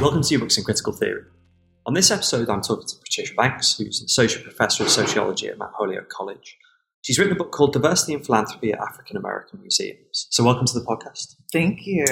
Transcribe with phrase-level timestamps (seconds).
[0.00, 1.24] Welcome to New Books in Critical Theory.
[1.84, 5.58] On this episode, I'm talking to Patricia Banks, who's an associate professor of sociology at
[5.58, 6.56] Mount Holyoke College.
[7.02, 10.26] She's written a book called Diversity and Philanthropy at African American Museums.
[10.30, 11.36] So, welcome to the podcast.
[11.52, 12.06] Thank you.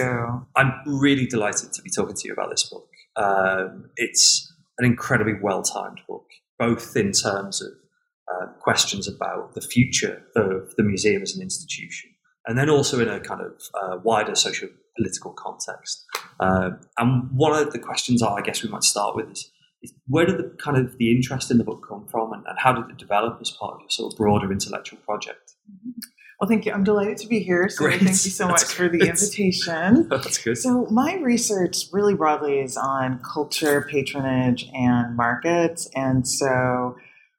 [0.54, 2.90] I'm really delighted to be talking to you about this book.
[3.16, 6.26] Um, it's an incredibly well timed book,
[6.58, 7.72] both in terms of
[8.30, 12.10] uh, questions about the future of the museum as an institution,
[12.46, 16.04] and then also in a kind of uh, wider social political context.
[16.40, 19.50] Uh, and one of the questions I guess we might start with is,
[19.82, 22.58] is, where did the kind of the interest in the book come from, and, and,
[22.58, 25.54] how did it develop as part of your sort of broader intellectual project?
[26.40, 26.72] Well, thank you.
[26.72, 27.68] I'm delighted to be here.
[27.68, 28.00] So Great.
[28.00, 30.08] thank you so That's much for the invitation.
[30.10, 30.56] That's good.
[30.56, 35.90] So my research really broadly is on culture, patronage, and markets.
[35.96, 36.96] And so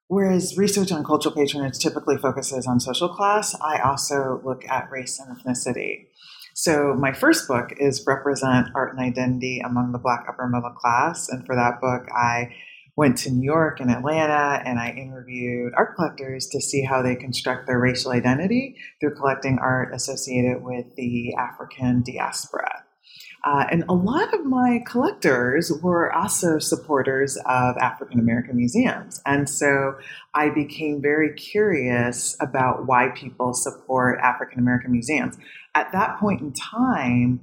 [0.08, 5.18] whereas research on cultural patronage typically focuses on social class, I also look at race
[5.18, 6.08] and ethnicity.
[6.62, 11.30] So my first book is Represent Art and Identity Among the Black Upper Middle Class.
[11.30, 12.54] And for that book, I
[12.98, 17.16] went to New York and Atlanta and I interviewed art collectors to see how they
[17.16, 22.84] construct their racial identity through collecting art associated with the African diaspora.
[23.46, 29.22] Uh, and a lot of my collectors were also supporters of African American museums.
[29.26, 29.96] And so
[30.34, 35.38] I became very curious about why people support African American museums.
[35.80, 37.40] At that point in time,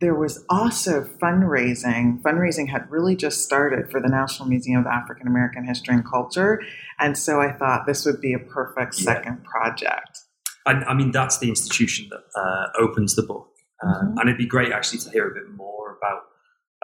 [0.00, 2.22] there was also fundraising.
[2.22, 6.62] Fundraising had really just started for the National Museum of African American History and Culture.
[6.98, 9.04] And so I thought this would be a perfect Yeah.
[9.12, 10.18] second project.
[10.66, 13.48] And I mean, that's the institution that uh, opens the book.
[13.82, 14.10] Um, Mhm.
[14.18, 16.20] And it'd be great actually to hear a bit more about.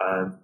[0.05, 0.39] Um,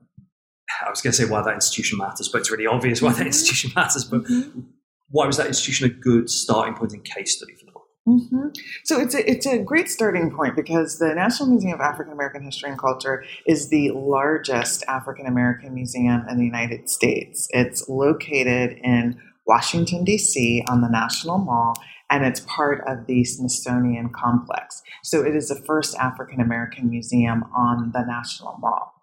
[0.85, 3.21] I was going to say why that institution matters, but it's really obvious why that
[3.23, 3.27] Mhm.
[3.27, 4.03] institution matters.
[4.05, 4.65] But Mhm.
[5.09, 7.71] why was that institution a good starting point and case study for the
[8.07, 8.21] book?
[8.29, 8.47] hmm
[8.83, 12.43] So it's a, it's a great starting point because the National Museum of African American
[12.43, 17.47] History and Culture is the largest African American museum in the United States.
[17.51, 21.73] It's located in Washington, D.C., on the National Mall,
[22.09, 24.81] and it's part of the Smithsonian Complex.
[25.03, 28.96] So it is the first African American museum on the National Mall.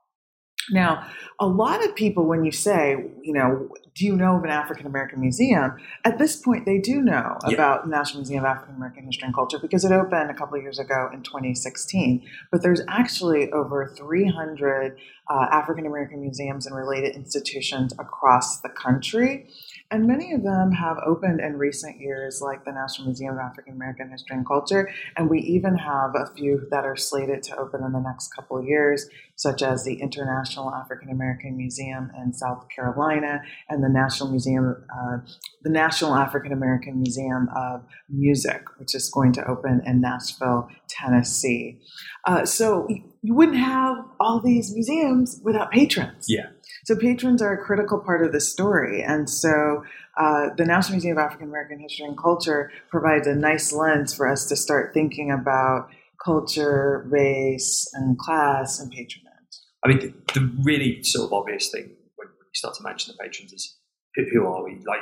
[0.70, 1.06] Now,
[1.40, 4.86] a lot of people, when you say, you know, do you know of an African
[4.86, 5.76] American museum?
[6.04, 7.54] At this point, they do know Yeah.
[7.54, 10.56] about the National Museum of African American History and Culture because it opened a couple
[10.56, 12.22] of years ago in 2016.
[12.50, 14.96] But there's actually over 300
[15.28, 19.46] uh, African American museums and related institutions across the country.
[19.90, 23.74] And many of them have opened in recent years, like the National Museum of African
[23.74, 24.90] American History and Culture.
[25.16, 28.58] And we even have a few that are slated to open in the next couple
[28.58, 34.30] of years, such as the International African American Museum in South Carolina and the National
[34.30, 35.18] Museum, uh,
[35.62, 41.80] the National African American Museum of Music, which is going to open in Nashville, Tennessee.
[42.26, 42.88] Uh, so
[43.22, 46.26] you wouldn't have all these museums without patrons.
[46.28, 46.46] Yeah.
[46.84, 49.84] So patrons are a critical part of the story, and so
[50.18, 54.28] uh, the National Museum of African American History and Culture provides a nice lens for
[54.28, 55.88] us to start thinking about
[56.22, 59.24] culture, race, and class and patronage.
[59.82, 63.22] I mean, the, the really sort of obvious thing when, you start to mention the
[63.22, 63.78] patrons is
[64.14, 64.78] who, who are we?
[64.86, 65.00] Like,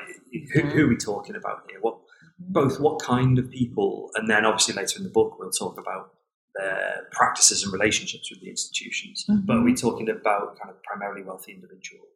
[0.54, 1.80] who, who are we talking about here?
[1.80, 1.98] What
[2.38, 6.12] both what kind of people, and then obviously later in the book we'll talk about
[6.54, 9.24] their practices and relationships with the institutions.
[9.46, 12.08] But are we talking about kind of primarily wealthy individuals?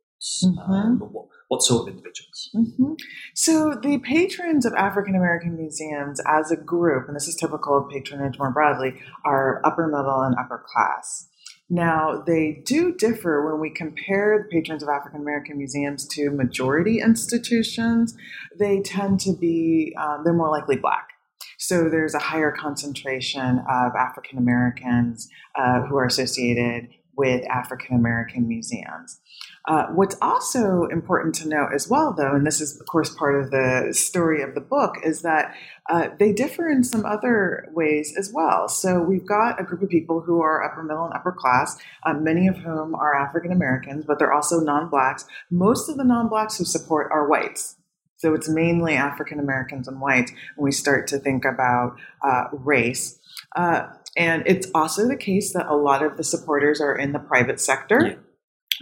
[0.66, 2.50] Um, what, what sort of individuals?
[2.52, 2.94] hmm
[3.34, 7.91] So, the patrons of African American museums as a group, and this is typical of
[7.91, 11.28] patronage more broadly, are upper middle and upper class.
[11.68, 17.00] Now, they do differ when we compare the patrons of African American museums to majority
[17.00, 18.16] institutions.
[18.59, 21.09] They tend to be, um, they're more likely black.
[21.58, 28.47] So there's a higher concentration of African Americans uh, who are associated with African American
[28.47, 29.20] museums.
[29.66, 33.34] Uh, what's also important to note as well, though, and this is, of course, part
[33.34, 35.54] of the story of the book, is that
[35.91, 38.68] uh, they differ in some other ways as well.
[38.68, 42.14] So we've got a group of people who are upper middle and upper class, uh,
[42.14, 45.26] many of whom are African Americans, but they're also non blacks.
[45.50, 47.76] Most of the non blacks who support are whites.
[48.16, 53.18] So it's mainly African Americans and whites when we start to think about uh, race.
[53.54, 57.18] Uh, And it's also the case that a lot of the supporters are in the
[57.18, 58.01] private sector.
[58.07, 58.15] Yeah.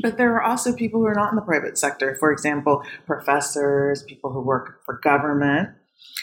[0.01, 2.17] But there are also people who are not in the private sector.
[2.21, 5.71] For example, professors, people who work for government.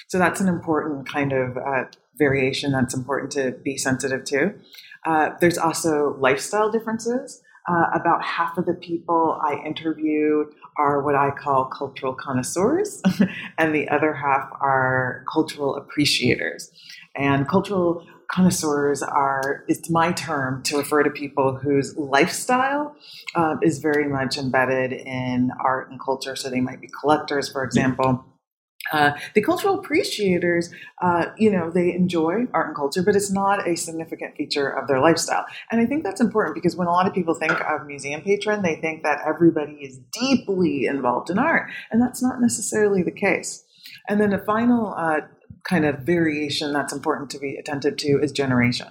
[0.07, 1.83] So that's an important kind of uh,
[2.17, 4.53] variation that's important to be sensitive to.
[5.05, 7.41] Uh, there's also lifestyle differences.
[7.67, 10.47] Uh, about half of the people I interviewed
[10.81, 13.01] are what I call cultural connoisseurs,
[13.57, 16.71] and the other half are cultural appreciators.
[17.15, 22.95] And cultural connoisseurs are it's my term to refer to people whose lifestyle
[23.35, 26.35] uh, is very much embedded in art and culture.
[26.35, 28.25] So they might be collectors for example
[28.91, 30.69] uh, the cultural appreciators,
[31.01, 34.87] uh, you know, they enjoy art and culture, but it's not a significant feature of
[34.87, 35.45] their lifestyle.
[35.71, 38.61] And I think that's important because when a lot of people think of museum patron,
[38.61, 43.63] they think that everybody is deeply involved in art, and that's not necessarily the case.
[44.07, 45.21] And then a final uh,
[45.63, 48.87] kind of variation that's important to be attentive to is generation.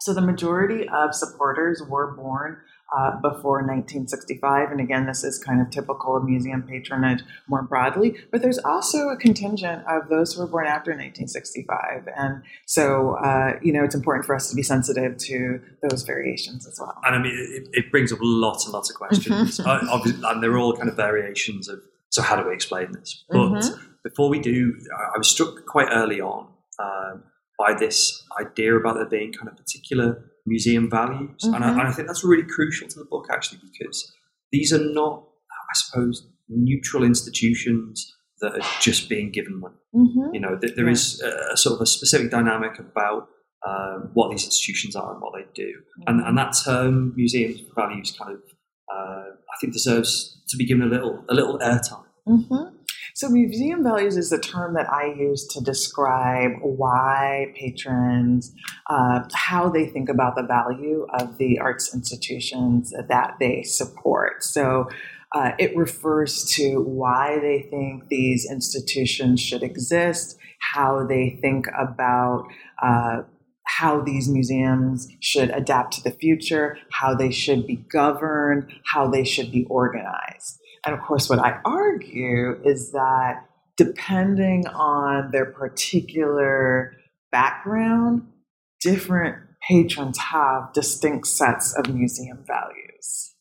[0.00, 2.58] So the majority of supporters were born
[2.94, 4.70] uh, before 1965.
[4.70, 8.16] And again, this is kind of typical of museum patronage more broadly.
[8.30, 12.08] But there's also a contingent of those who were born after 1965.
[12.16, 16.66] And so, uh, you know, it's important for us to be sensitive to those variations
[16.66, 16.96] as well.
[17.04, 19.60] And I mean, it, it brings up lots and lots of questions.
[19.66, 21.80] uh, and they're all kind of variations of,
[22.10, 23.24] so how do we explain this?
[23.28, 23.84] But mm-hmm.
[24.04, 24.74] before we do,
[25.14, 26.48] I was struck quite early on
[26.78, 27.24] um,
[27.58, 31.42] by this idea about there being kind of particular museum values.
[31.44, 31.54] Mm-hmm.
[31.54, 34.12] And, I, and, I, think that's really crucial to the book, actually, because
[34.52, 39.76] these are not, I suppose, neutral institutions that are just being given money.
[39.94, 40.34] Mm-hmm.
[40.34, 40.92] You know, th- there yeah.
[40.92, 43.28] is a, a, sort of a specific dynamic about
[43.66, 45.68] um, what these institutions are and what they do.
[45.68, 46.02] Mm-hmm.
[46.06, 48.40] And, and that term, museum values, kind of,
[48.94, 52.04] uh, I think deserves to be given a little, a little airtime.
[52.28, 52.75] Mm-hmm.
[53.16, 58.54] So, museum values is the term that I use to describe why patrons,
[58.90, 64.44] uh, how they think about the value of the arts institutions that they support.
[64.44, 64.90] So,
[65.32, 72.44] uh, it refers to why they think these institutions should exist, how they think about
[72.82, 73.22] uh,
[73.62, 79.24] how these museums should adapt to the future, how they should be governed, how they
[79.24, 80.60] should be organized.
[80.86, 83.44] And of course, what I argue is that
[83.76, 86.94] depending on their particular
[87.32, 88.22] background,
[88.80, 89.36] different
[89.68, 93.34] patrons have distinct sets of museum values.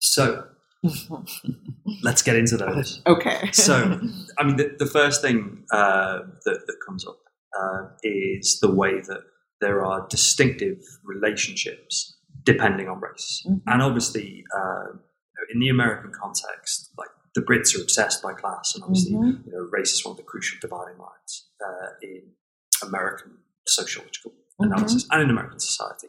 [0.00, 0.46] So,
[2.02, 3.02] let's get into those.
[3.06, 3.50] Okay.
[3.52, 4.00] so,
[4.38, 7.18] I mean, the, the first thing uh, that, that comes up
[7.60, 9.20] uh, is the way that
[9.60, 13.44] there are distinctive relationships depending on race.
[13.46, 13.68] Mm-hmm.
[13.68, 14.96] And obviously, uh,
[15.52, 19.48] in the American context, like the Brits are obsessed by class, and obviously, mm-hmm.
[19.48, 22.22] you know, race is one of the crucial dividing lines uh, in
[22.82, 24.64] American sociological mm-hmm.
[24.64, 26.08] analysis and in American society.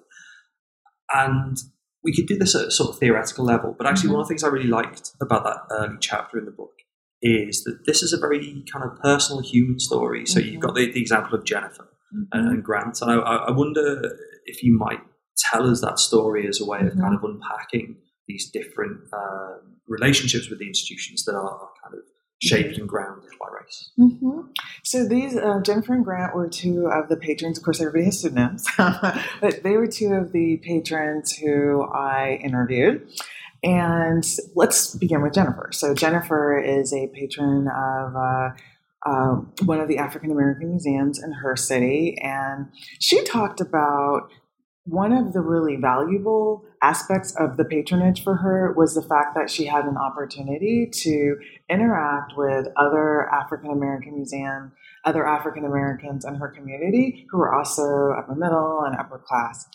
[1.13, 1.57] And
[2.04, 4.13] we could do this at a sort of theoretical level, but actually, mm-hmm.
[4.13, 6.74] one of the things I really liked about that early chapter in the book
[7.22, 10.25] is that this is a very kind of personal human story.
[10.25, 10.88] So you've got mm-hmm.
[10.88, 12.48] the, the, example of Jennifer and, mm-hmm.
[12.56, 14.12] and, Grant, and I, I, wonder
[14.46, 15.00] if you might
[15.38, 17.16] tell us that story as a way of kind mm-hmm.
[17.16, 17.96] of unpacking
[18.28, 22.02] these different uh, relationships with the institutions that are kind of
[22.42, 23.92] shaped and grounded by race.
[23.98, 24.42] Mm-hmm.
[24.84, 27.58] So these uh, Jennifer and Grant were two of the patrons.
[27.58, 33.08] Of course, everybody has pseudonyms, but they were two of the patrons who I interviewed.
[33.63, 34.25] And
[34.56, 35.70] let's begin with Jennifer.
[35.72, 38.15] So Jennifer is a patron of.
[38.15, 38.50] Uh,
[39.06, 42.68] uh, one of the African American museums in her city, and
[43.00, 44.30] she talked about
[44.86, 49.50] one of the really valuable aspects of the patronage for her was the fact that
[49.50, 51.38] she had an opportunity to
[51.70, 54.74] interact with other African American museum,
[55.06, 59.66] other African Americans in her community who were also upper middle and upper class.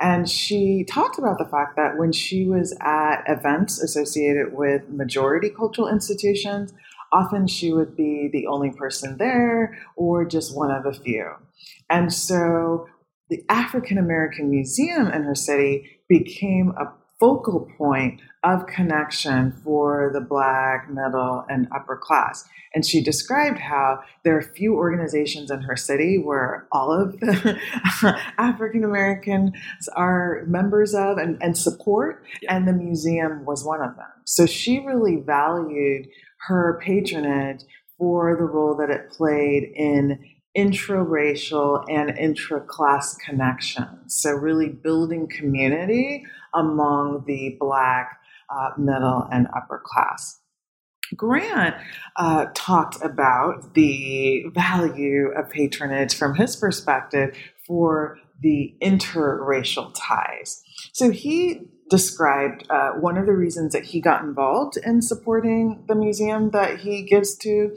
[0.00, 5.48] And she talked about the fact that when she was at events associated with majority
[5.48, 6.72] cultural institutions,
[7.12, 11.30] often she would be the only person there or just one of a few.
[11.88, 12.88] And so
[13.28, 20.20] the African American Museum in her city became a focal point of connection for the
[20.20, 22.44] black, middle, and upper class.
[22.74, 27.58] And she described how there are few organizations in her city where all of the
[28.38, 29.52] African Americans
[29.94, 34.06] are members of and, and support, and the museum was one of them.
[34.24, 36.06] So she really valued
[36.48, 37.62] her patronage
[37.98, 40.18] for the role that it played in
[40.56, 44.16] intra-racial and intra-class connections.
[44.20, 48.18] So really building community among the Black,
[48.50, 50.40] uh, middle, and upper class.
[51.14, 51.76] Grant
[52.16, 57.36] uh, talked about the value of patronage from his perspective
[57.66, 60.62] for the interracial ties.
[60.92, 61.60] So he
[61.90, 66.80] described uh, one of the reasons that he got involved in supporting the museum that
[66.80, 67.76] he gives to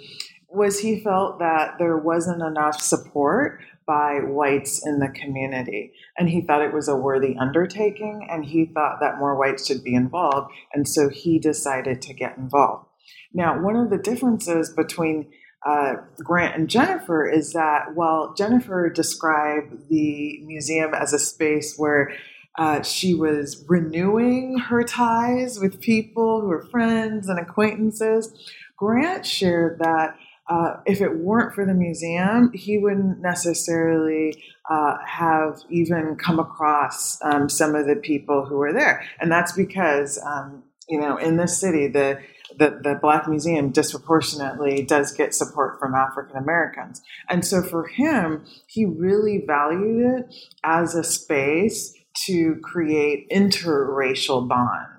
[0.51, 5.93] was he felt that there wasn't enough support by whites in the community.
[6.17, 9.83] And he thought it was a worthy undertaking, and he thought that more whites should
[9.83, 10.51] be involved.
[10.73, 12.85] And so he decided to get involved.
[13.33, 15.31] Now, one of the differences between
[15.65, 22.11] uh, Grant and Jennifer is that while Jennifer described the museum as a space where
[22.57, 28.33] uh, she was renewing her ties with people who were friends and acquaintances,
[28.77, 30.15] Grant shared that
[30.49, 34.33] uh, if it weren't for the museum, he wouldn't necessarily
[34.69, 39.03] uh, have even come across um, some of the people who were there.
[39.19, 42.19] And that's because, um, you know, in this city, the
[42.57, 47.01] the, the Black Museum disproportionately does get support from African Americans.
[47.29, 51.93] And so for him, he really valued it as a space
[52.25, 54.98] to create interracial bonds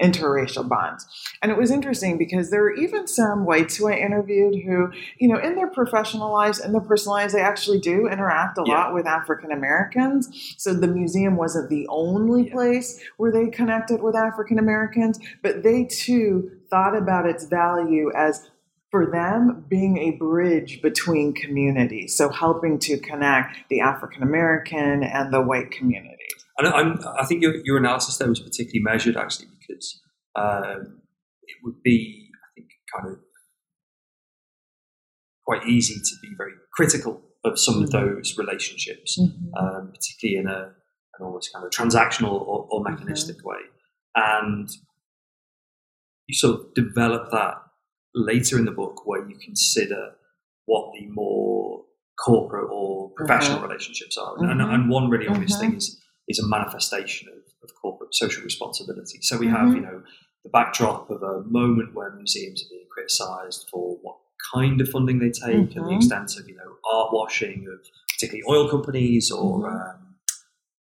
[0.00, 1.06] interracial bonds.
[1.42, 5.28] And it was interesting because there were even some whites who I interviewed who, you
[5.28, 8.74] know, in their professional lives and their personal lives, they actually do interact a yeah.
[8.74, 10.54] lot with African Americans.
[10.58, 12.52] So the museum wasn't the only yeah.
[12.52, 18.48] place where they connected with African Americans, but they too thought about its value as
[18.90, 25.32] for them being a bridge between communities, so helping to connect the African American and
[25.32, 26.16] the white community.
[26.58, 29.48] I, I think your, your analysis there was particularly measured, actually,
[30.36, 31.00] um,
[31.42, 33.20] it would be, I think, kind of
[35.46, 37.84] quite easy to be very critical of some mm-hmm.
[37.84, 39.54] of those relationships, mm-hmm.
[39.54, 40.72] um, particularly in a,
[41.18, 42.92] an almost kind of transactional or, or mm-hmm.
[42.92, 43.48] mechanistic mm-hmm.
[43.48, 43.58] way.
[44.14, 44.68] And
[46.26, 47.54] you sort of develop that
[48.14, 50.12] later in the book where you consider
[50.66, 51.84] what the more
[52.24, 53.66] corporate or professional mm-hmm.
[53.66, 54.36] relationships are.
[54.38, 57.59] And, and, one really obvious thing is is a manifestation of,
[58.12, 59.18] social responsibility.
[59.22, 59.76] So we have, mm-hmm.
[59.76, 60.02] you know,
[60.44, 64.16] the backdrop of a moment where museums are being criticised for what
[64.54, 65.58] kind of funding they take mm-hmm.
[65.58, 65.96] and the mm-hmm.
[65.96, 69.74] extent of, you know, art washing of particularly oil companies or mm-hmm.
[69.74, 70.16] um,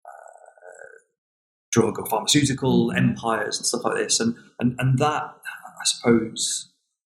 [0.06, 0.98] uh,
[1.72, 2.98] drug or pharmaceutical mm-hmm.
[2.98, 4.20] empires and stuff like this.
[4.20, 6.72] And, and, and that, I suppose,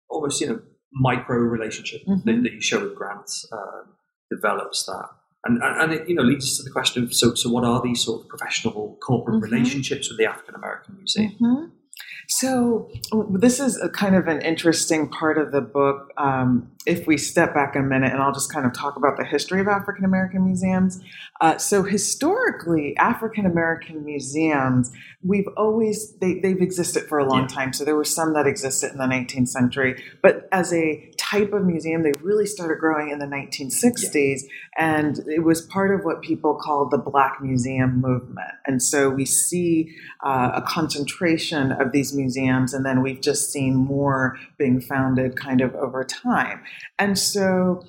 [0.10, 0.62] almost, you know,
[0.94, 2.44] micro relationship that, mm-hmm.
[2.44, 3.94] that, you show with grants um,
[4.30, 5.10] develops that
[5.46, 7.82] and, and it you know leads us to the question of so so what are
[7.82, 9.54] these sort of professional corporate mm-hmm.
[9.54, 11.32] relationships with the African American Museum?
[11.42, 11.66] Mm-hmm.
[12.34, 12.90] So,
[13.30, 16.14] this is a kind of an interesting part of the book.
[16.16, 19.26] Um, if we step back a minute, and I'll just kind of talk about the
[19.26, 21.04] history of African American museums.
[21.42, 27.48] Uh, so, historically, African American museums, we've always, they, have existed for a long yeah.
[27.48, 27.74] time.
[27.74, 31.66] So, there were some that existed in the 19th century, but as a type of
[31.66, 34.42] museum, they really started growing in the 1960s.
[34.42, 34.50] Yeah.
[34.78, 38.52] And it was part of what people called the Black Museum movement.
[38.66, 39.96] And so, we see
[40.26, 45.62] uh, a concentration of these museums, and then we've just seen more being founded kind
[45.62, 46.62] of over time.
[47.00, 47.84] And so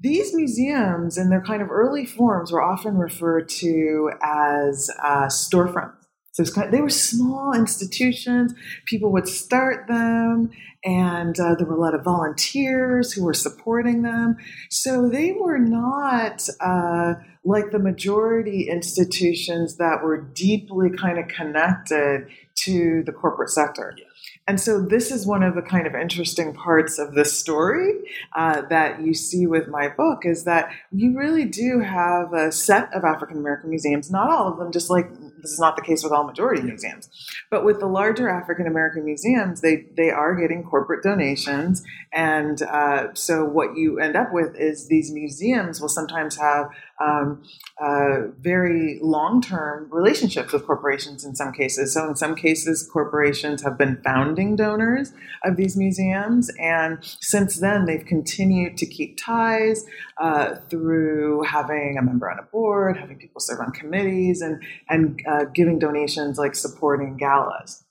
[0.00, 5.94] these museums, in their kind of early forms, were often referred to as uh, storefronts.
[6.38, 8.54] So kind of, they were small institutions.
[8.86, 10.50] People would start them,
[10.84, 14.36] and uh, there were a lot of volunteers who were supporting them.
[14.70, 17.14] So they were not uh,
[17.44, 22.28] like the majority institutions that were deeply kind of connected
[22.64, 23.94] to the corporate sector.
[23.98, 24.04] Yeah.
[24.48, 27.92] And so, this is one of the kind of interesting parts of the story
[28.34, 32.90] uh, that you see with my book is that you really do have a set
[32.94, 35.10] of African American museums, not all of them, just like
[35.42, 37.10] this is not the case with all majority museums.
[37.50, 41.82] But with the larger African American museums, they, they are getting corporate donations.
[42.10, 47.42] And uh, so, what you end up with is these museums will sometimes have um,
[47.80, 51.94] uh, very long term relationships with corporations in some cases.
[51.94, 55.12] So, in some cases, corporations have been founding donors
[55.44, 56.50] of these museums.
[56.58, 59.84] And since then, they've continued to keep ties
[60.18, 65.20] uh, through having a member on a board, having people serve on committees, and, and
[65.28, 67.84] uh, giving donations like supporting galas.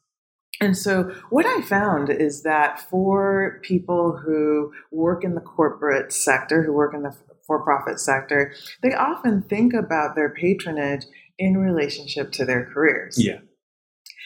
[0.59, 6.63] And so, what I found is that for people who work in the corporate sector,
[6.63, 7.15] who work in the
[7.47, 11.05] for profit sector, they often think about their patronage
[11.39, 13.15] in relationship to their careers.
[13.17, 13.39] Yeah.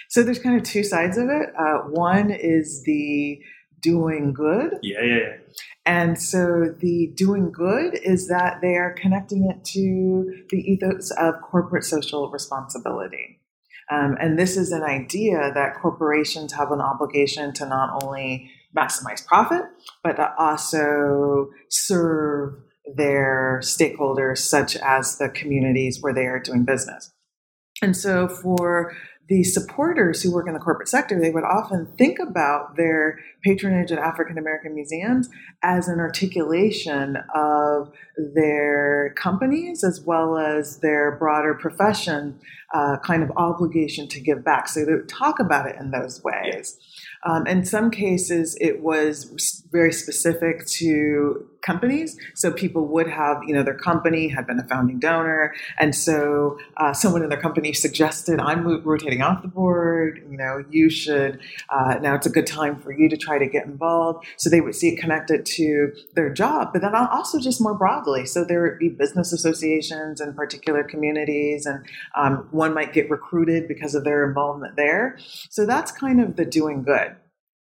[0.10, 1.50] So there's kind of two sides of it.
[1.58, 3.40] Uh, one is the
[3.82, 4.74] doing good.
[4.82, 5.36] Yeah, yeah, yeah.
[5.86, 11.36] And so the doing good is that they are connecting it to the ethos of
[11.42, 13.40] corporate social responsibility.
[13.90, 19.26] Um, and this is an idea that corporations have an obligation to not only maximize
[19.26, 19.64] profit,
[20.04, 22.54] but to also serve
[22.96, 27.12] their stakeholders, such as the communities where they are doing business.
[27.82, 28.94] And so for
[29.28, 33.92] the supporters who work in the corporate sector, they would often think about their patronage
[33.92, 35.30] at African American museums
[35.64, 37.92] as an articulation of
[38.36, 42.40] their companies as well as their broader profession
[42.74, 44.68] uh, kind of obligation to give back.
[44.68, 46.78] So they would talk about it in those ways.
[47.24, 52.18] Um, in some cases, it was very specific to companies.
[52.34, 56.58] So people would have, you know, their company had been a founding donor, and so
[56.78, 60.24] uh, someone in their company suggested, "I'm rotating off the board.
[60.30, 62.16] You know, you should uh, now.
[62.16, 64.90] It's a good time for you to try to get involved." So they would see
[64.90, 68.26] it connected to their job, but then also just more broadly.
[68.26, 71.86] So there would be business associations in particular communities, and
[72.16, 75.18] um, one might get recruited because of their involvement there.
[75.50, 77.16] So that's kind of the doing good.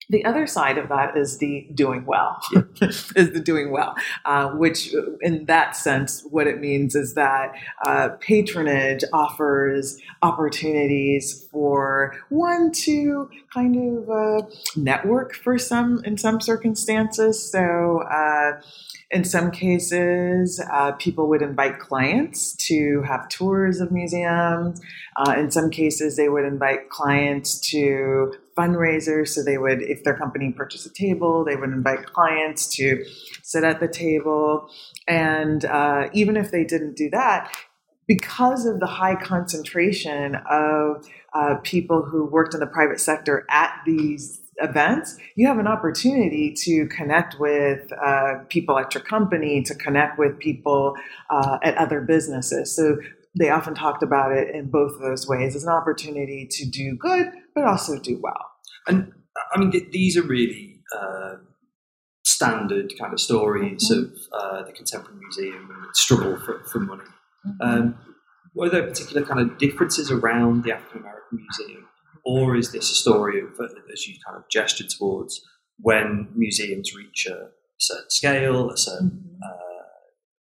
[0.08, 2.40] The other side of that is the doing well,
[2.82, 3.94] is the doing well,
[4.24, 7.52] uh, which in that sense, what it means is that
[7.86, 16.40] uh, patronage offers opportunities for one to kind of uh, network for some in some
[16.40, 17.48] circumstances.
[17.48, 18.60] So uh,
[19.10, 24.80] in some cases, uh, people would invite clients to have tours of museums.
[25.16, 29.28] Uh, in some cases, they would invite clients to fundraisers.
[29.28, 33.04] So they would, if their company purchased a table, they would invite clients to
[33.42, 34.70] sit at the table.
[35.08, 37.52] And uh, even if they didn't do that,
[38.06, 43.72] because of the high concentration of uh, people who worked in the private sector at
[43.86, 49.74] these events, you have an opportunity to connect with uh, people at your company, to
[49.74, 50.94] connect with people
[51.30, 52.74] uh, at other businesses.
[52.74, 52.98] So
[53.38, 56.96] they often talked about it in both of those ways as an opportunity to do
[56.96, 58.50] good, but also do well.
[58.86, 59.12] And
[59.54, 61.36] I mean, these are really uh,
[62.24, 64.14] standard kind of stories mm-hmm.
[64.14, 67.04] of uh, the Contemporary Museum and the struggle for, for money.
[67.46, 67.62] Mm-hmm.
[67.62, 67.98] Um,
[68.54, 71.86] were there particular kind of differences around the African American Museum
[72.24, 73.48] or is this a story of,
[73.92, 75.40] as you kind of gestured towards,
[75.78, 79.42] when museums reach a certain scale, a certain mm-hmm.
[79.42, 79.84] uh,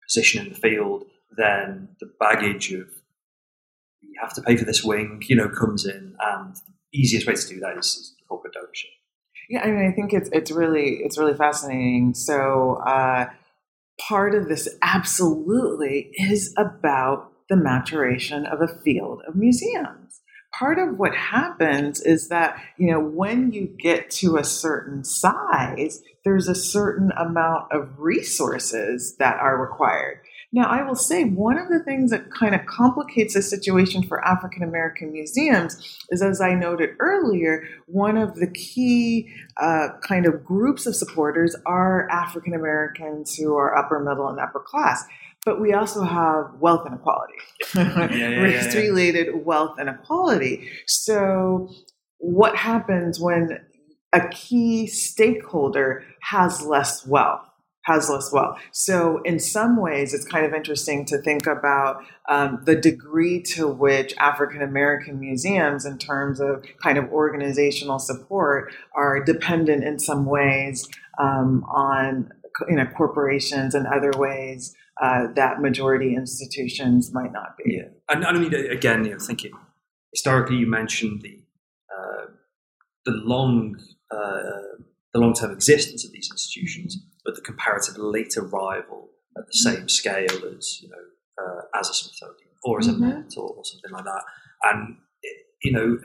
[0.07, 1.05] position in the field,
[1.37, 2.89] then the baggage of
[4.01, 7.35] you have to pay for this wing, you know, comes in, and the easiest way
[7.35, 8.91] to do that is, is corporate ownership.
[9.49, 12.15] Yeah, I mean, I think it's it's really it's really fascinating.
[12.15, 13.27] So uh,
[14.01, 20.21] part of this absolutely is about the maturation of a field of museums
[20.53, 26.03] part of what happens is that you know when you get to a certain size
[26.25, 30.21] there's a certain amount of resources that are required.
[30.55, 34.23] Now i will say one of the things that kind of complicates the situation for
[34.27, 40.45] african american museums is as i noted earlier one of the key uh, kind of
[40.45, 45.05] groups of supporters are african americans who are upper middle and upper class
[45.45, 47.35] but we also have wealth inequality,
[47.75, 50.69] yeah, yeah, race related yeah, wealth inequality.
[50.87, 51.71] So,
[52.19, 53.59] what happens when
[54.13, 57.41] a key stakeholder has less wealth?
[57.87, 58.61] Has less wealth.
[58.71, 63.67] So, in some ways, it's kind of interesting to think about um, the degree to
[63.67, 70.27] which African American museums, in terms of kind of organizational support, are dependent in some
[70.27, 72.33] ways um, on
[72.69, 77.77] you know corporations and other ways uh, that majority institutions might not be.
[77.77, 79.53] Yeah, and, I mean, again, you know, thinking
[80.13, 81.43] historically, you mentioned the
[81.91, 82.27] uh,
[83.05, 83.77] the long
[84.11, 84.79] uh,
[85.13, 89.89] the long term existence of these institutions, but the comparative late arrival at the same
[89.89, 90.27] scale
[90.57, 93.03] as you know uh, as a Smithsonian or as mm-hmm.
[93.03, 94.23] a Met or, or, something like that,
[94.65, 94.97] and
[95.63, 95.99] you know.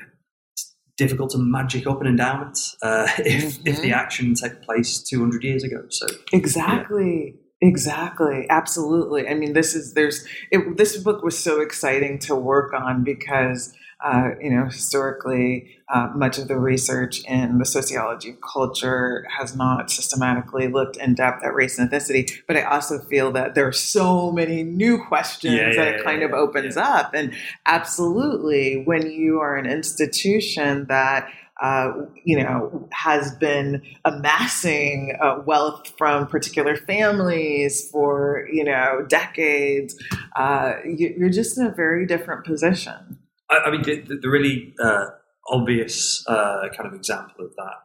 [0.54, 3.68] It's Difficult to magic up an endowment uh, if, mm-hmm.
[3.68, 3.94] if the mm-hmm.
[3.94, 5.84] action took place 200 years ago.
[5.90, 7.42] So exactly, yeah.
[7.60, 9.28] Exactly, absolutely.
[9.28, 13.74] I mean, this is there's it, this book was so exciting to work on because
[14.00, 19.56] uh, you know historically uh, much of the research in the sociology of culture has
[19.56, 22.32] not systematically looked in depth at race and ethnicity.
[22.46, 26.04] But I also feel that there are so many new questions yeah, yeah, that it
[26.04, 27.34] kind yeah, of opens up, and
[27.66, 31.28] absolutely, when you are an institution that
[31.62, 31.92] uh,
[32.24, 39.98] you know, has been amassing uh, wealth from particular families for, you know, decades,
[40.36, 43.18] uh, you, are just in a very different position.
[43.50, 45.06] I, I mean, the, the really uh,
[45.50, 47.78] obvious uh, kind of example of that,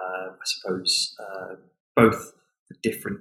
[0.00, 1.16] uh, I suppose,
[1.94, 2.32] both
[2.68, 3.20] the different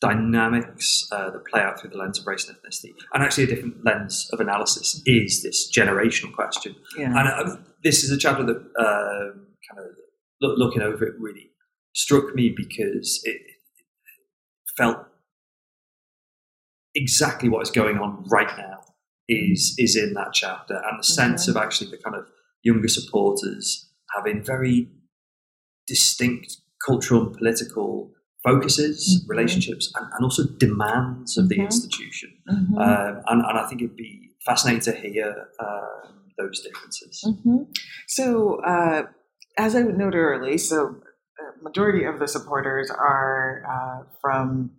[0.00, 3.84] dynamics that play out through the lens of race and ethnicity, and actually a different
[3.84, 6.74] lens of analysis is this generational question.
[6.98, 7.12] Yeah.
[7.16, 9.94] And this is a chapter that um, kind of
[10.40, 11.50] look, looking over it really
[11.94, 13.40] struck me because it
[14.76, 14.98] felt
[16.94, 18.80] exactly what is going on right now
[19.28, 21.56] is is in that chapter, and the sense Mm-hmm.
[21.56, 22.26] of actually the kind of
[22.62, 24.88] younger supporters having very
[25.86, 28.10] distinct cultural and political
[28.48, 29.28] focuses, Mhm.
[29.34, 31.64] relationships, and, and also demands of the Mhm.
[31.64, 32.30] institution.
[32.48, 32.78] Mhm.
[32.84, 37.14] Um, and, and I think it'd be fascinating to hear um, those differences.
[37.44, 37.62] hmm
[38.06, 39.02] So, uh,
[39.58, 40.78] as I noted early, so
[41.40, 44.70] uh, majority of the supporters are uh, from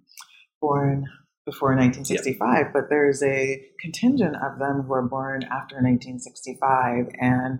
[0.61, 1.05] born
[1.45, 3.39] before 1965, but there's a
[3.81, 7.59] contingent of them who are born after 1965, and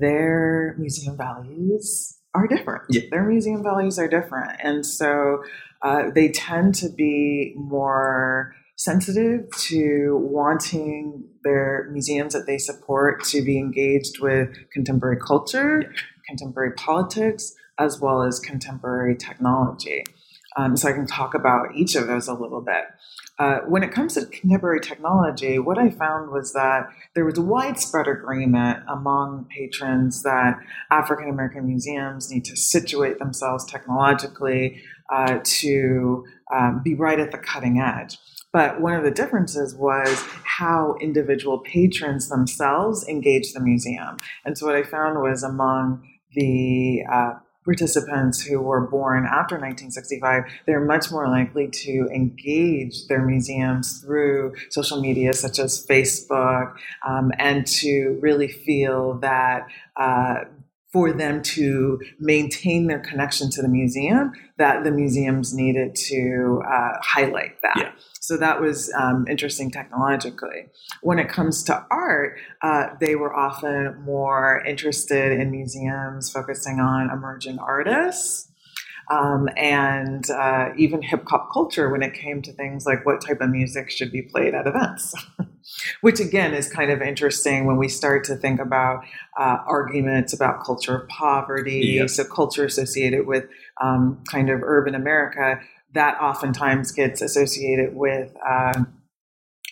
[0.00, 2.82] their museum values are different.
[2.88, 3.02] Yeah.
[3.10, 5.42] Their museum values are different, and so
[5.82, 13.42] uh, they tend to be more sensitive to wanting their museums that they support to
[13.42, 15.92] be engaged with contemporary culture,
[16.26, 20.04] contemporary politics, as well as contemporary technology.
[20.56, 22.84] Um, so I can talk about each of those a little bit.
[23.38, 28.06] Uh, when it comes to contemporary technology, what I found was that there was widespread
[28.06, 30.58] agreement among patrons that
[30.90, 37.38] African American museums need to situate themselves technologically uh, to um, be right at the
[37.38, 38.18] cutting edge.
[38.52, 44.18] But one of the differences was how individual patrons themselves engage the museum.
[44.44, 46.02] And so what I found was among
[46.34, 47.32] the uh,
[47.64, 54.54] participants who were born after 1965, they're much more likely to engage their museums through
[54.70, 56.74] social media such as Facebook
[57.06, 59.66] um, and to really feel that.
[59.96, 60.44] Uh,
[60.92, 66.94] for them to maintain their connection to the museum, that the museums needed to uh,
[67.00, 67.76] highlight that.
[67.76, 67.92] Yeah.
[68.20, 70.66] So that was um, interesting technologically.
[71.00, 77.10] When it comes to art, uh, they were often more interested in museums focusing on
[77.10, 78.46] emerging artists.
[79.10, 83.40] Um, and uh, even hip hop culture when it came to things like what type
[83.40, 85.12] of music should be played at events,
[86.00, 89.02] which again is kind of interesting when we start to think about
[89.36, 93.46] uh, arguments about culture of poverty, so culture associated with
[93.82, 95.58] um, kind of urban America
[95.94, 98.94] that oftentimes gets associated with um,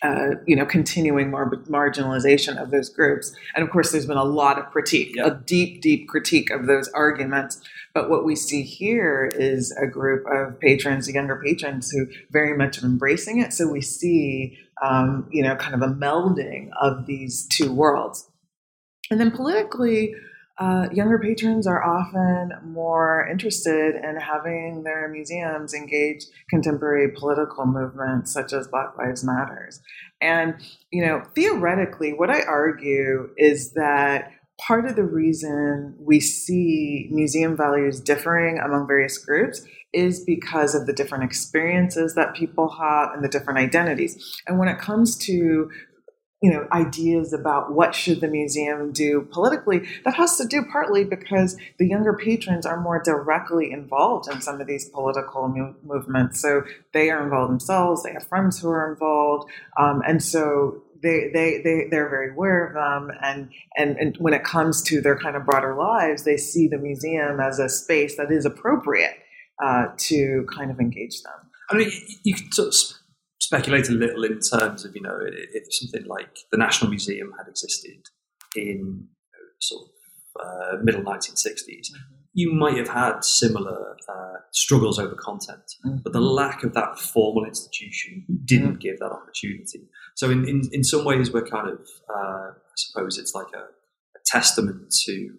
[0.03, 3.35] uh, you know continuing mar- marginalization of those groups.
[3.55, 5.27] And of course there's been a lot of critique Yeah.
[5.27, 7.61] a deep deep critique of those arguments.
[7.95, 12.83] But what we see here is a group of patrons younger patrons who very much
[12.83, 13.53] are embracing it.
[13.53, 18.29] So we see um, you know kind of a melding of these two worlds.
[19.11, 20.15] And then politically
[20.59, 28.33] uh, younger patrons are often more interested in having their museums engage contemporary political movements
[28.33, 29.81] such as Black Lives Matters.
[30.21, 30.55] And,
[30.90, 37.57] you know, theoretically, what I argue is that part of the reason we see museum
[37.57, 43.23] values differing among various groups is because of the different experiences that people have and
[43.23, 44.42] the different identities.
[44.47, 45.71] And when it comes to
[46.42, 49.87] you know ideas about what should the museum do politically.
[50.05, 54.61] That has to do partly because the younger patrons are more directly involved in some
[54.61, 56.40] of these political mo- movements.
[56.40, 61.31] So they are involved themselves they have friends who are involved um, and so they,
[61.33, 63.16] they, they, they're very aware of them.
[63.22, 66.79] And, and, and when it comes to their kind of broader lives they see the
[66.79, 69.14] museum as a space that is appropriate
[69.62, 71.33] uh, to kind of engage them.
[71.70, 71.90] I mean,
[72.24, 72.74] you- could sort of
[73.40, 77.48] speculate a little in terms of, you know, if something like the National Museum had
[77.48, 78.07] existed
[78.57, 78.79] in you
[79.33, 79.88] know, sort of
[80.44, 81.88] uh, middle 1960s,
[82.35, 85.62] you might have had similar uh, struggles over content.
[86.05, 89.88] But the lack of that formal institution didn't give that opportunity.
[90.14, 93.61] So, in, in, in some ways, we're kind of, uh, I suppose it's like a,
[93.61, 95.31] a testament to,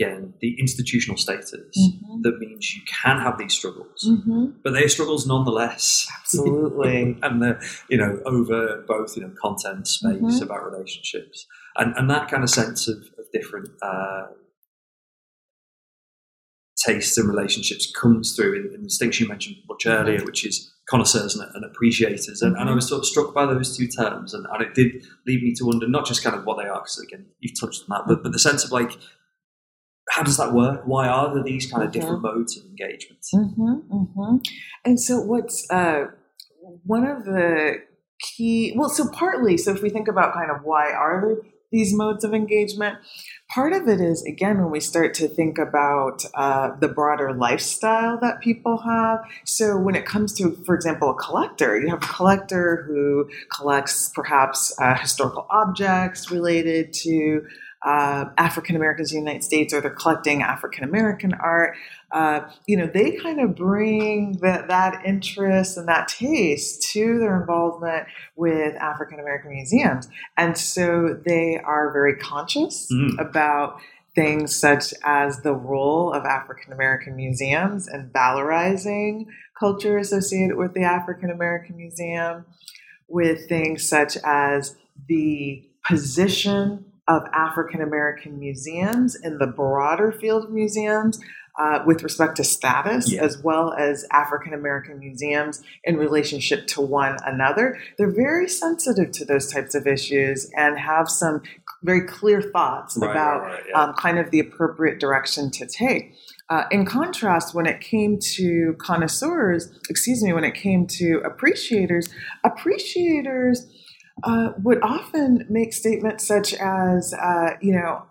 [0.00, 2.22] again, the institutional status Mhm.
[2.22, 4.46] that means you can have these struggles Mm-hmm.
[4.62, 6.06] but they're struggles nonetheless.
[6.20, 7.18] Absolutely.
[7.22, 10.42] and they're, you know, over both, you know, content, space, Mhm.
[10.42, 11.46] about relationships.
[11.76, 14.26] And, and that kind of sense of, of different uh,
[16.86, 20.72] tastes and relationships comes through in, in the distinction you mentioned much earlier, which is
[20.88, 22.40] connoisseurs and, and appreciators.
[22.40, 24.32] And, and I was sort of struck by those two terms.
[24.32, 26.78] And, and it did lead me to wonder not just kind of what they are,
[26.80, 28.92] because again, you've touched on that, but, but the sense of like,
[30.10, 30.82] how does that work?
[30.84, 33.20] Why are there these kind of different modes of engagement?
[33.34, 34.36] Mm-hmm, mm-hmm.
[34.84, 36.06] And so, what's uh,
[36.84, 37.82] one of the
[38.20, 38.72] key?
[38.76, 42.24] Well, so partly, so if we think about kind of why are there these modes
[42.24, 42.96] of engagement,
[43.50, 48.18] part of it is again when we start to think about uh, the broader lifestyle
[48.20, 49.20] that people have.
[49.44, 54.10] So when it comes to, for example, a collector, you have a collector who collects
[54.14, 57.46] perhaps uh, historical objects related to
[57.84, 61.76] uh, African Americans in the United States or they're collecting African American art,
[62.10, 67.40] uh, you know, they kind of bring that, that interest and that taste to their
[67.40, 70.08] involvement with African American museums.
[70.36, 73.18] And so they are very conscious mm.
[73.20, 73.78] about
[74.14, 79.26] things such as the role of African American museums and valorizing
[79.58, 82.44] culture associated with the African American Museum,
[83.06, 84.76] with things such as
[85.08, 91.18] the position of African American museums in the broader field of museums
[91.58, 93.22] uh, with respect to status, yeah.
[93.22, 97.78] as well as African American museums in relationship to one another.
[97.96, 101.42] They're very sensitive to those types of issues and have some
[101.82, 103.82] very clear thoughts right, about right, right, yeah.
[103.82, 106.14] um, kind of the appropriate direction to take.
[106.50, 112.08] Uh, in contrast, when it came to connoisseurs, excuse me, when it came to appreciators,
[112.44, 113.66] appreciators
[114.22, 118.02] uh, would often make statements such as, uh, you know,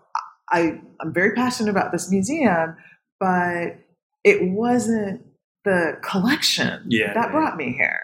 [0.50, 2.76] I, I'm very passionate about this museum,
[3.20, 3.78] but
[4.24, 5.22] it wasn't
[5.64, 7.30] the collection yeah, that yeah.
[7.30, 8.00] brought me here.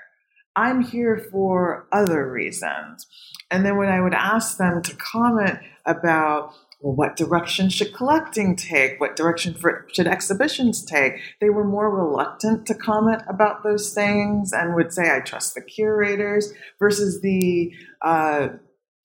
[0.56, 3.06] I'm here for other reasons.
[3.50, 6.54] And then when I would ask them to comment about
[6.84, 9.00] well, what direction should collecting take?
[9.00, 11.14] What direction for, should exhibitions take?
[11.40, 15.62] They were more reluctant to comment about those things and would say, I trust the
[15.62, 18.48] curators, versus the uh,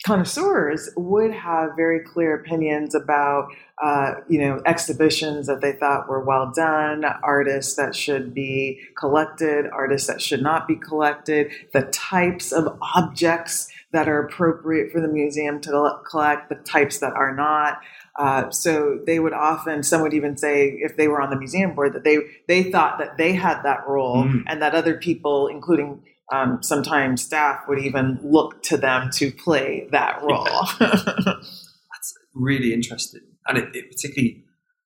[0.05, 3.47] connoisseurs would have very clear opinions about
[3.81, 9.65] uh, you know exhibitions that they thought were well done artists that should be collected
[9.73, 15.07] artists that should not be collected the types of objects that are appropriate for the
[15.07, 17.79] museum to collect the types that are not
[18.17, 21.73] uh, so they would often some would even say if they were on the museum
[21.73, 24.43] board that they they thought that they had that role mm.
[24.47, 29.87] and that other people including um, sometimes staff would even look to them to play
[29.91, 30.47] that role.
[30.79, 34.43] That's really interesting, and it, it, particularly,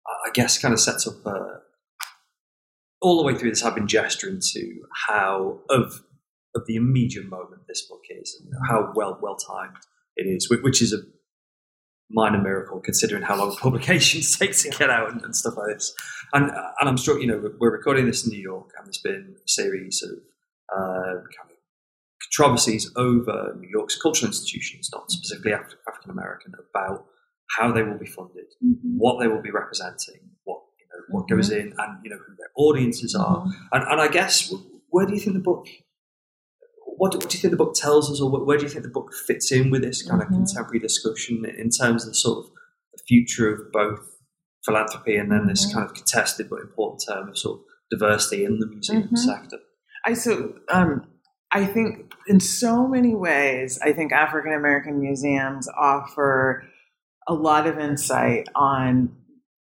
[0.07, 1.59] I guess, kind of sets up uh,
[3.01, 3.63] all the way through this.
[3.63, 6.03] I've been gesturing to how of
[6.55, 9.77] of the immediate moment this book is, and how well well timed
[10.15, 10.99] it is, which is a
[12.09, 15.93] minor miracle considering how long publications take to get out and, and, stuff like this.
[16.33, 19.35] And and I'm sure you know we're recording this in New York, and there's been
[19.38, 20.17] a series of
[20.75, 21.57] uh, kind of
[22.21, 27.05] controversies over New York's cultural institutions, not specifically Af- African American, about
[27.57, 28.97] how they will be funded, mm-hmm.
[28.97, 31.38] what they will be representing, what you know, what mm-hmm.
[31.38, 33.39] goes in, and you know who their audiences are.
[33.39, 33.51] Mm-hmm.
[33.71, 34.53] And, and I guess
[34.89, 35.67] where do you think the book?
[36.99, 38.89] What, what do you think the book tells us, or where do you think the
[38.89, 40.43] book fits in with this kind of mm-hmm.
[40.43, 42.51] contemporary discussion in terms of the sort of
[42.91, 44.17] the future of both
[44.65, 45.77] philanthropy and then this mm-hmm.
[45.77, 49.15] kind of contested but important term of sort of diversity in the museum mm-hmm.
[49.15, 49.59] sector?
[50.05, 51.07] I so um,
[51.51, 56.65] I think in so many ways, I think African American museums offer
[57.29, 59.15] a lot of insight on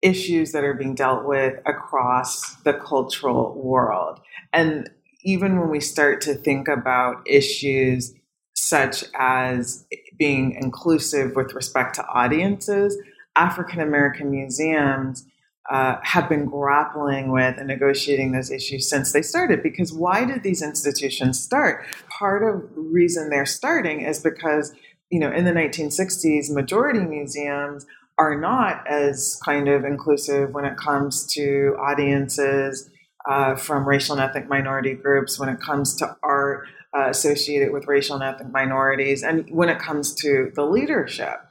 [0.04, 4.19] issues that are being dealt with across the cultural world.
[4.52, 4.91] And
[5.24, 8.14] even when we start to think about issues
[8.54, 9.86] such as
[10.18, 12.98] being inclusive with respect to audiences,
[13.36, 15.26] African American museums
[15.70, 19.64] uh, have been grappling with and negotiating those issues since they started.
[19.64, 21.86] Because why did these institutions start?
[22.10, 24.74] Part of the reason they're starting is because,
[25.10, 27.86] you know, in the 1960s, majority museums
[28.20, 32.90] are not as kind of inclusive when it comes to audiences
[33.26, 37.88] uh, from racial and ethnic minority groups, when it comes to art uh, associated with
[37.88, 41.42] racial and ethnic minorities, and when it comes to the leadership.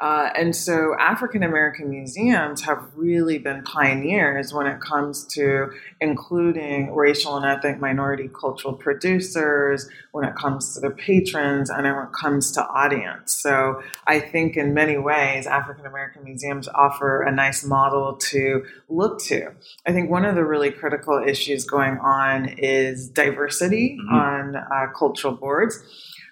[0.00, 6.94] Uh, and so African American museums have really been pioneers when it comes to including
[6.94, 12.12] racial and ethnic minority cultural producers, when it comes to the patrons, and when it
[12.12, 13.38] comes to audience.
[13.40, 19.20] So I think in many ways, African American museums offer a nice model to look
[19.24, 19.50] to.
[19.84, 24.14] I think one of the really critical issues going on is diversity mm-hmm.
[24.14, 25.82] on uh, cultural boards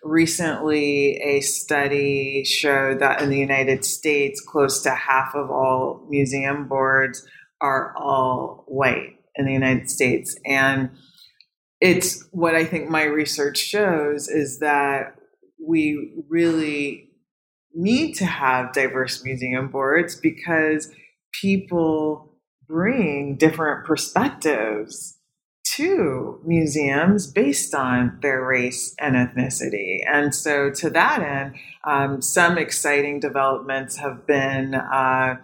[0.07, 6.69] recently a study showed that in the United States, close to half of all museum
[6.69, 7.27] boards
[7.61, 10.37] are all white in the United States.
[10.47, 10.91] And
[11.81, 15.17] it's what I think my research shows is that
[15.65, 17.11] we really
[17.75, 20.91] need to have diverse museum boards because
[21.33, 22.33] people
[22.67, 25.16] bring different perspectives
[25.77, 30.01] to museums based on their race and ethnicity.
[30.07, 34.75] And so, to that end, um, some exciting developments have been.
[34.75, 35.37] Uh,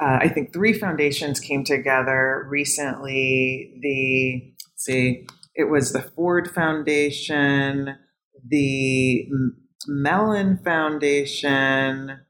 [0.00, 3.78] uh, I think three foundations came together recently.
[3.82, 7.96] The see, it was the Ford Foundation,
[8.46, 9.28] the
[9.88, 12.20] Mellon Foundation,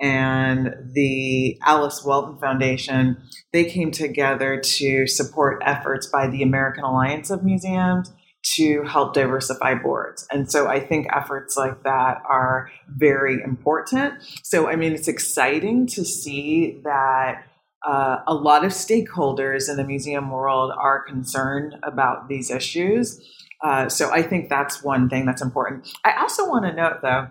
[0.00, 3.18] and the Alice Walton Foundation,
[3.52, 8.10] they came together to support efforts by the American Alliance of Museums
[8.42, 10.26] to help diversify boards.
[10.32, 14.14] And so I think efforts like that are very important.
[14.42, 17.44] So, I mean, it's exciting to see that
[17.86, 23.20] uh, a lot of stakeholders in the museum world are concerned about these issues.
[23.62, 25.86] Uh, so I think that's one thing that's important.
[26.04, 27.28] I also want to note, though,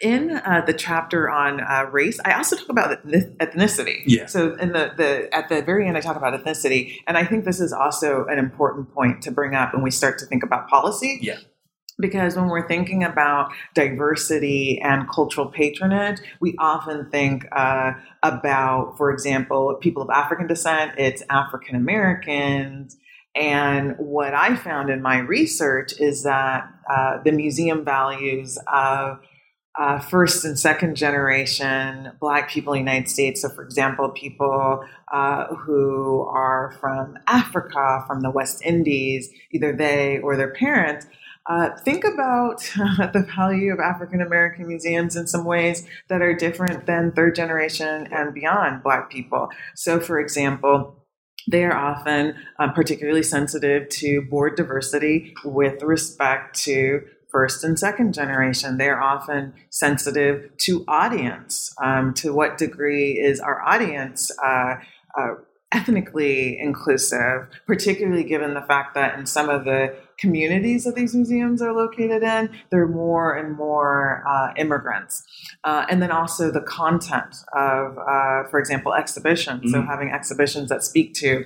[0.00, 4.02] in uh, the chapter on uh, race, I also talk about ethnicity.
[4.06, 4.26] Yeah.
[4.26, 7.44] So in the, the at the very end, I talk about ethnicity, and I think
[7.44, 10.68] this is also an important point to bring up when we start to think about
[10.68, 11.18] policy.
[11.20, 11.38] Yeah.
[12.00, 19.10] Because when we're thinking about diversity and cultural patronage, we often think uh, about, for
[19.10, 22.96] example, people of African descent, it's African Americans.
[23.34, 29.18] And what I found in my research is that uh, the museum values of
[29.78, 33.42] uh, first and second generation Black people in the United States.
[33.42, 40.18] So, for example, people uh, who are from Africa, from the West Indies, either they
[40.18, 41.06] or their parents.
[41.48, 46.84] Uh, think about the value of African American museums in some ways that are different
[46.84, 49.48] than third generation and beyond Black people.
[49.74, 51.06] So, for example,
[51.50, 58.14] they are often um, particularly sensitive to board diversity with respect to first and second
[58.14, 58.78] generation.
[58.78, 61.74] They're often sensitive to audience.
[61.82, 64.76] Um, to what degree is our audience uh,
[65.18, 65.34] uh,
[65.72, 71.60] ethnically inclusive, particularly given the fact that in some of the communities that these museums
[71.60, 75.22] are located in, there are more and more uh, immigrants.
[75.64, 79.60] Uh, and then also the content of, uh, for example, exhibitions.
[79.60, 79.72] Mm-hmm.
[79.72, 81.44] So having exhibitions that speak to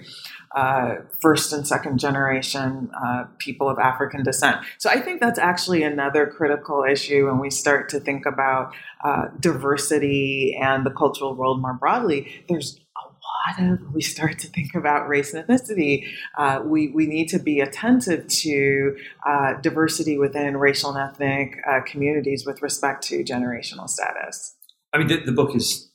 [0.55, 4.59] uh, first and second generation uh, people of African descent.
[4.79, 9.29] So I think that's actually another critical issue when we start to think about uh,
[9.41, 12.45] diversity and the cultural world more broadly.
[12.49, 16.07] There's a lot of we start to think about race and ethnicity.
[16.37, 21.81] Uh, we we need to be attentive to uh, diversity within racial and ethnic uh,
[21.87, 24.55] communities with respect to generational status.
[24.93, 25.89] I mean, the, the book is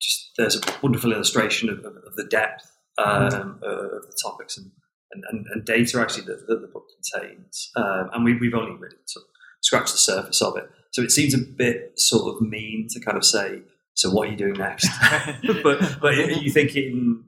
[0.00, 4.56] just there's a wonderful illustration of, of, of the depth um, uh, of the topics
[4.56, 4.70] and,
[5.12, 7.70] and, and, data actually that, that the book contains.
[7.76, 9.30] Um, and we, have only really sort of
[9.62, 10.68] scratched the surface of it.
[10.92, 13.62] So it seems a bit sort of mean to kind of say,
[13.94, 14.88] so what are you doing next?
[15.62, 17.24] but but are you thinking,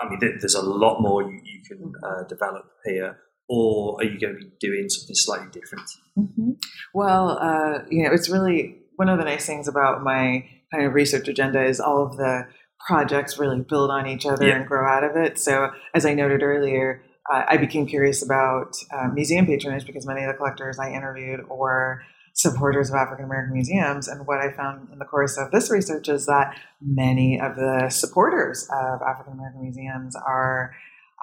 [0.00, 3.18] I mean, there's a lot more you, you can uh, develop here.
[3.48, 5.88] Or are you going to be doing something slightly different?
[6.18, 6.50] Mm-hmm.
[6.92, 10.94] Well, uh, you know, it's really one of the nice things about my kind of
[10.94, 12.48] research agenda is all of the
[12.86, 14.56] projects really build on each other yeah.
[14.56, 15.38] and grow out of it.
[15.38, 20.22] So, as I noted earlier, uh, I became curious about uh, museum patronage because many
[20.22, 22.02] of the collectors I interviewed were
[22.34, 24.08] supporters of African American museums.
[24.08, 27.88] And what I found in the course of this research is that many of the
[27.88, 30.74] supporters of African American museums are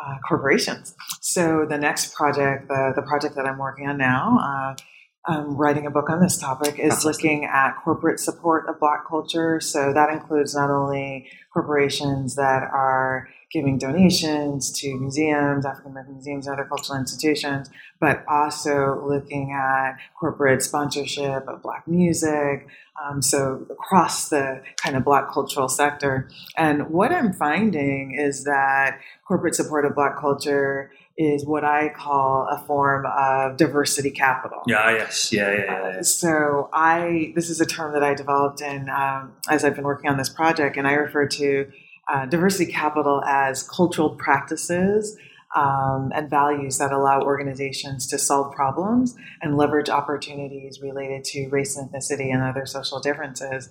[0.03, 0.95] uh, corporations.
[1.21, 4.75] So the next project, the, the project that I'm working on now, uh,
[5.25, 9.59] um, writing a book on this topic is looking at corporate support of Black culture.
[9.61, 16.47] So that includes not only corporations that are giving donations to museums, African American museums,
[16.47, 22.67] and other cultural institutions, but also looking at corporate sponsorship of Black music.
[23.01, 26.29] Um, so across the kind of Black cultural sector.
[26.57, 32.47] And what I'm finding is that corporate support of Black culture is what I call
[32.49, 34.63] a form of diversity capital.
[34.65, 35.57] Yeah, yes, yeah, yeah.
[35.57, 36.01] yeah, yeah.
[36.01, 40.09] So I, this is a term that I developed in um, as I've been working
[40.09, 41.71] on this project, and I refer to
[42.11, 45.15] uh, diversity capital as cultural practices
[45.55, 51.77] um, and values that allow organizations to solve problems and leverage opportunities related to race
[51.77, 53.69] and ethnicity and other social differences.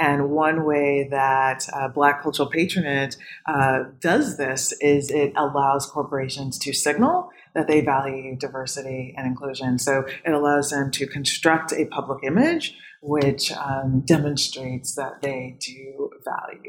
[0.00, 6.58] And one way that uh, Black cultural patronage uh, does this is it allows corporations
[6.60, 9.78] to signal that they value diversity and inclusion.
[9.78, 16.10] So it allows them to construct a public image which um, demonstrates that they do
[16.24, 16.60] value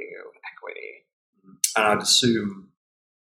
[0.54, 1.06] equity.
[1.76, 2.70] And I'd assume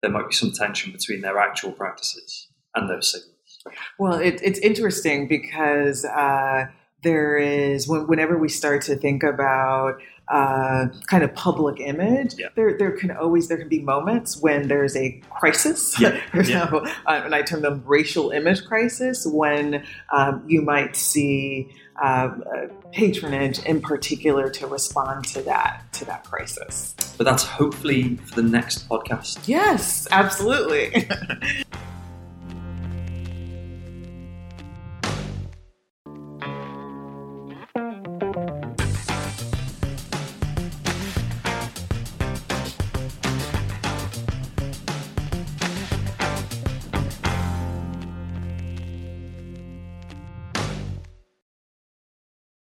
[0.01, 3.31] there might be some tension between their actual practices and those signals.
[3.99, 6.67] Well, it, it's interesting because uh,
[7.03, 9.99] there is whenever we start to think about
[10.31, 12.47] uh, kind of public image, yeah.
[12.55, 15.99] there there can always there can be moments when there's a crisis.
[15.99, 16.21] Yeah.
[16.31, 16.93] For example, yeah.
[17.05, 19.83] uh, and I term them racial image crisis, when
[20.13, 21.69] um, you might see
[22.01, 22.29] uh,
[22.93, 26.95] patronage in particular to respond to that to that crisis.
[27.17, 29.47] But that's hopefully for the next podcast.
[29.47, 31.09] Yes, absolutely.